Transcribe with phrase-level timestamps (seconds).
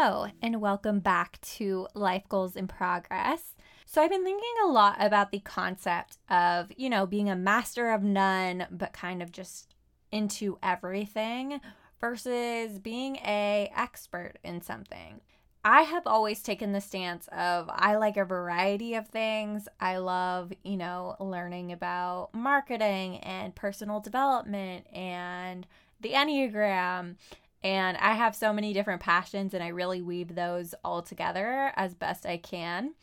[0.00, 3.56] Hello, and welcome back to Life Goals in Progress.
[3.84, 7.90] So, I've been thinking a lot about the concept of, you know, being a master
[7.90, 9.74] of none, but kind of just
[10.12, 11.60] into everything
[12.00, 15.20] versus being a expert in something.
[15.64, 19.66] I have always taken the stance of I like a variety of things.
[19.80, 25.66] I love, you know, learning about marketing and personal development and
[26.00, 27.16] the Enneagram.
[27.62, 31.94] And I have so many different passions, and I really weave those all together as
[31.94, 32.94] best I can.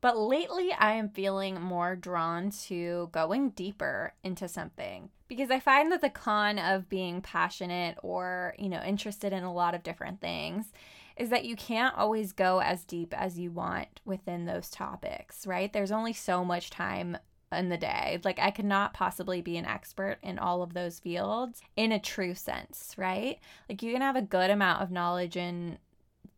[0.00, 5.90] But lately, I am feeling more drawn to going deeper into something because I find
[5.90, 10.20] that the con of being passionate or, you know, interested in a lot of different
[10.20, 10.72] things
[11.16, 15.72] is that you can't always go as deep as you want within those topics, right?
[15.72, 17.18] There's only so much time
[17.52, 18.20] in the day.
[18.24, 21.98] Like, I could not possibly be an expert in all of those fields in a
[21.98, 23.38] true sense, right?
[23.68, 25.78] Like, you can have a good amount of knowledge in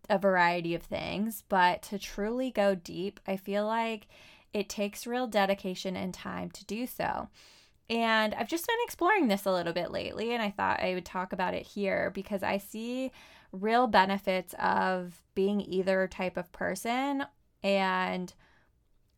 [0.08, 4.06] a variety of things, but to truly go deep, I feel like
[4.52, 7.28] it takes real dedication and time to do so.
[7.88, 11.04] And I've just been exploring this a little bit lately, and I thought I would
[11.04, 13.10] talk about it here because I see
[13.52, 17.24] real benefits of being either type of person.
[17.62, 18.32] And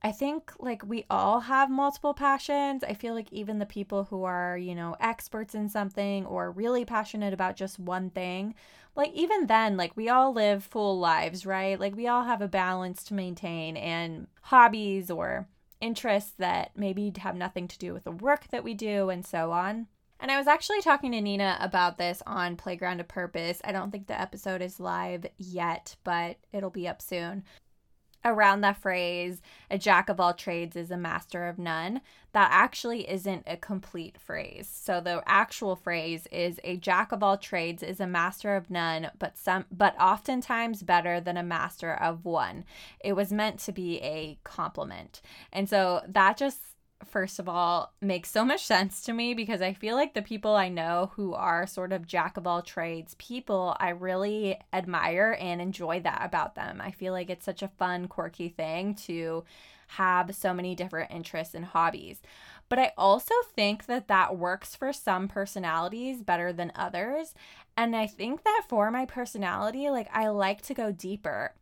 [0.05, 2.83] I think like we all have multiple passions.
[2.83, 6.85] I feel like even the people who are, you know, experts in something or really
[6.85, 8.55] passionate about just one thing,
[8.97, 11.79] like even then, like we all live full lives, right?
[11.79, 15.47] Like we all have a balance to maintain and hobbies or
[15.81, 19.53] interests that maybe have nothing to do with the work that we do and so
[19.53, 19.87] on.
[20.19, 23.61] And I was actually talking to Nina about this on Playground of Purpose.
[23.65, 27.45] I don't think the episode is live yet, but it'll be up soon
[28.25, 32.01] around that phrase, a jack of all trades is a master of none,
[32.33, 34.69] that actually isn't a complete phrase.
[34.73, 39.11] So the actual phrase is a jack of all trades is a master of none,
[39.19, 42.65] but some but oftentimes better than a master of one.
[43.01, 45.21] It was meant to be a compliment.
[45.53, 46.59] And so that just
[47.07, 50.55] first of all, makes so much sense to me because I feel like the people
[50.55, 55.61] I know who are sort of jack of all trades people, I really admire and
[55.61, 56.81] enjoy that about them.
[56.81, 59.45] I feel like it's such a fun, quirky thing to
[59.89, 62.23] have so many different interests and hobbies.
[62.69, 67.35] But I also think that that works for some personalities better than others.
[67.77, 71.53] And I think that for my personality, like I like to go deeper.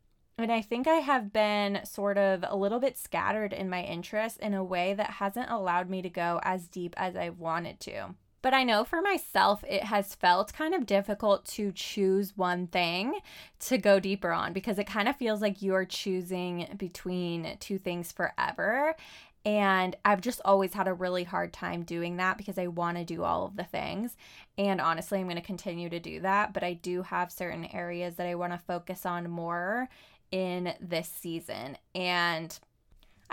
[0.43, 4.39] And I think I have been sort of a little bit scattered in my interests
[4.39, 8.15] in a way that hasn't allowed me to go as deep as I wanted to.
[8.43, 13.19] But I know for myself, it has felt kind of difficult to choose one thing
[13.61, 18.11] to go deeper on because it kind of feels like you're choosing between two things
[18.11, 18.97] forever.
[19.45, 23.05] And I've just always had a really hard time doing that because I want to
[23.05, 24.17] do all of the things.
[24.57, 26.55] And honestly, I'm going to continue to do that.
[26.55, 29.89] But I do have certain areas that I want to focus on more
[30.31, 31.77] in this season.
[31.95, 32.59] And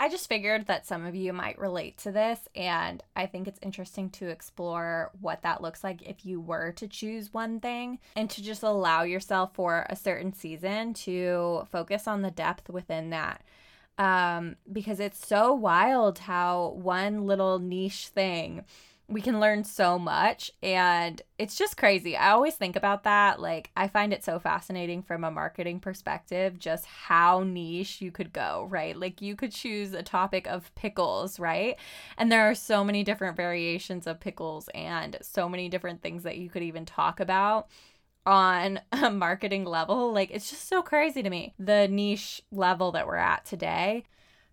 [0.00, 3.58] I just figured that some of you might relate to this, and I think it's
[3.60, 8.30] interesting to explore what that looks like if you were to choose one thing and
[8.30, 13.42] to just allow yourself for a certain season to focus on the depth within that.
[13.98, 18.64] Um, because it's so wild how one little niche thing
[19.10, 22.14] we can learn so much and it's just crazy.
[22.14, 23.40] I always think about that.
[23.40, 28.34] Like I find it so fascinating from a marketing perspective just how niche you could
[28.34, 28.94] go, right?
[28.94, 31.76] Like you could choose a topic of pickles, right?
[32.18, 36.36] And there are so many different variations of pickles and so many different things that
[36.36, 37.68] you could even talk about
[38.26, 40.12] on a marketing level.
[40.12, 44.04] Like it's just so crazy to me the niche level that we're at today.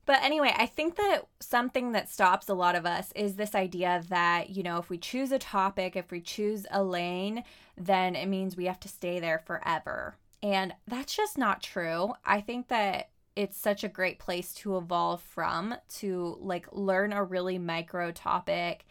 [0.06, 4.04] But anyway, I think that something that stops a lot of us is this idea
[4.10, 7.44] that, you know, if we choose a topic, if we choose a lane,
[7.76, 10.18] then it means we have to stay there forever.
[10.44, 12.14] And that's just not true.
[12.24, 17.24] I think that it's such a great place to evolve from, to like learn a
[17.24, 18.86] really micro topic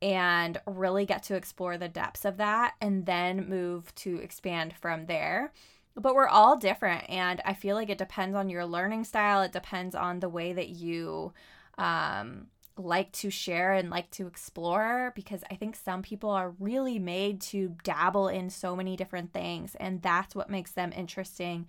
[0.00, 5.06] and really get to explore the depths of that and then move to expand from
[5.06, 5.52] there
[5.98, 9.42] but we're all different and i feel like it depends on your learning style.
[9.42, 11.32] It depends on the way that you
[11.76, 12.46] um,
[12.76, 17.40] like to share and like to explore because i think some people are really made
[17.40, 21.66] to dabble in so many different things and that's what makes them interesting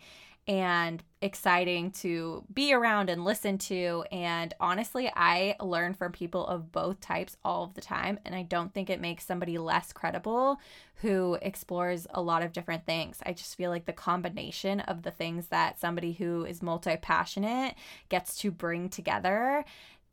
[0.49, 4.03] and exciting to be around and listen to.
[4.11, 8.19] And honestly, I learn from people of both types all of the time.
[8.25, 10.59] And I don't think it makes somebody less credible
[10.95, 13.19] who explores a lot of different things.
[13.23, 17.75] I just feel like the combination of the things that somebody who is multi passionate
[18.09, 19.63] gets to bring together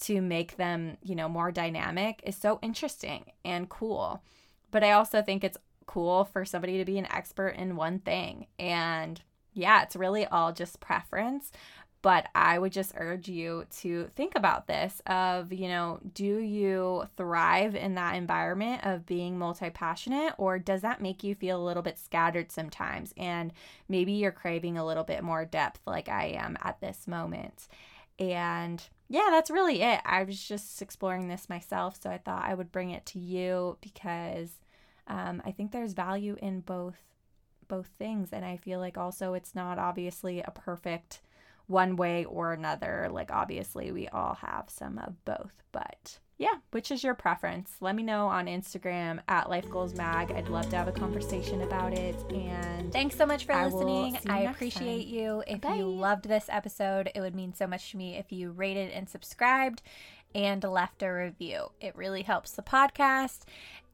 [0.01, 4.23] to make them, you know, more dynamic is so interesting and cool.
[4.71, 5.57] But I also think it's
[5.87, 9.23] cool for somebody to be an expert in one thing and
[9.57, 11.51] yeah, it's really all just preference.
[12.03, 17.05] But I would just urge you to think about this of, you know, do you
[17.17, 21.83] thrive in that environment of being multi-passionate or does that make you feel a little
[21.83, 23.53] bit scattered sometimes and
[23.89, 27.67] maybe you're craving a little bit more depth like I am at this moment.
[28.21, 30.01] And yeah, that's really it.
[30.05, 33.79] I was just exploring this myself, so I thought I would bring it to you
[33.81, 34.51] because
[35.09, 36.97] um, I think there's value in both
[37.69, 41.21] both things, and I feel like also it's not obviously a perfect
[41.67, 43.09] one way or another.
[43.11, 47.77] Like, obviously, we all have some of both, but yeah, which is your preference?
[47.81, 50.31] Let me know on Instagram at Life Goals Mag.
[50.31, 52.15] I'd love to have a conversation about it.
[52.31, 54.19] And thanks so much for I listening.
[54.29, 55.15] I appreciate time.
[55.15, 55.43] you.
[55.47, 55.77] If Bye.
[55.77, 59.09] you loved this episode, it would mean so much to me if you rated and
[59.09, 59.81] subscribed
[60.35, 61.71] and left a review.
[61.81, 63.45] It really helps the podcast.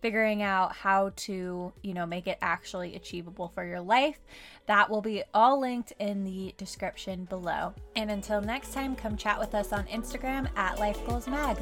[0.00, 4.18] figuring out how to, you know, make it actually achievable for your life.
[4.66, 7.74] That will be all linked in the description below.
[7.96, 11.56] And until next time, come chat with us on Instagram at Life Goals Mag.